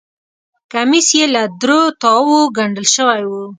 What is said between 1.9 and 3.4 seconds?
تاوو ګنډل شوی و.